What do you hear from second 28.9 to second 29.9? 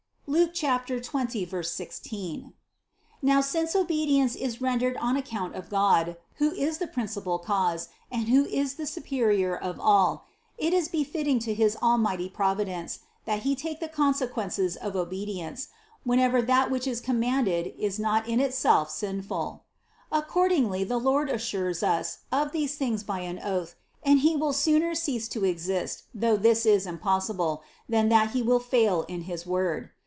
in his word.